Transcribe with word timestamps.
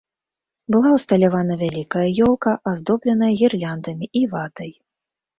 Была 0.75 0.91
ўсталявана 0.93 1.57
вялікая 1.63 2.05
ёлка, 2.27 2.53
аздобленая 2.71 3.29
гірляндамі 3.41 4.09
і 4.21 4.23
ватай. 4.33 4.71